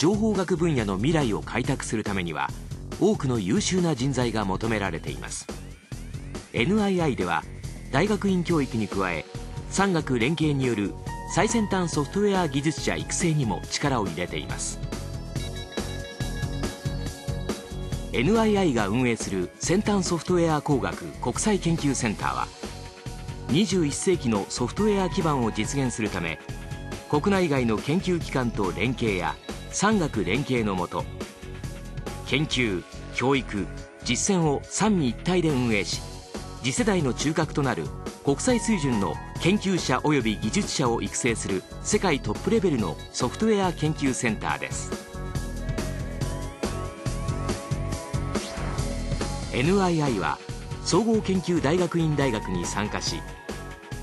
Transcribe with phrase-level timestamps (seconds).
[0.00, 2.48] 情報学分野の未来を開拓するためには
[3.02, 5.46] 多くの優秀な人材が求められています。
[6.54, 7.44] NII では
[7.92, 9.26] 大学院教育に加え
[9.68, 10.94] 産学連携による
[11.34, 14.80] 最先端ソフトウェア技術者育成にも力を入れています。
[18.12, 22.48] NII が運営する先端ソフトウェア工学国際研究センターは
[23.48, 26.38] 21世紀のソフトウェア基盤を実現するため
[27.10, 29.36] 国内外の研究機関と連携や
[29.72, 31.04] 産学連携のもと
[32.26, 32.82] 研究
[33.14, 33.66] 教育
[34.04, 36.00] 実践を三位一体で運営し
[36.62, 37.84] 次世代の中核となる
[38.24, 44.90] 国際水準の研究者及び技術者を育成する世界トップレベルのソフトウェア研究センターです。
[49.52, 50.38] NII は
[50.84, 53.20] 総合研究大学院大学に参加し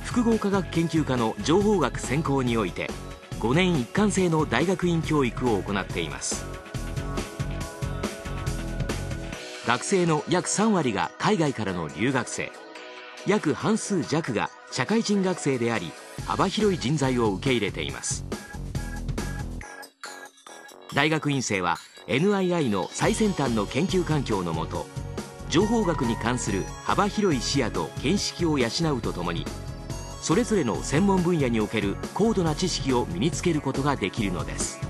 [0.03, 2.89] 複合科学研究科の情報学専攻において
[3.39, 6.43] 5年一貫制の大学院教育を行っています。
[9.67, 12.51] 学生の約3割が海外からの留学生。
[13.27, 15.91] 約半数弱が社会人学生であり
[16.25, 18.25] 幅広い人材を受け入れています。
[20.95, 21.77] 大学院生は
[22.07, 24.87] NII の最先端の研究環境のもと
[25.49, 29.45] 情報学に関する幅広い視野と見識を養うとともに
[30.21, 34.86] それぞれの専門分野における高度な知識を身につけることができるのです。